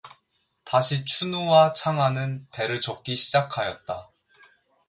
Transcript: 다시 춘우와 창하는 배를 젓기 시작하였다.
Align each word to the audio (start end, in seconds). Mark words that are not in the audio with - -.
다시 0.63 1.05
춘우와 1.05 1.73
창하는 1.73 2.47
배를 2.51 2.81
젓기 2.81 3.13
시작하였다. 3.13 4.09